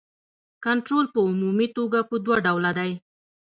کنټرول 0.65 1.05
په 1.13 1.19
عمومي 1.29 1.67
توګه 1.77 1.99
په 2.09 2.15
دوه 2.25 2.37
ډوله 2.45 2.71
دی. 2.79 2.91